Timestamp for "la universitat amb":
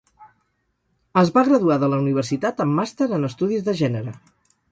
1.93-2.75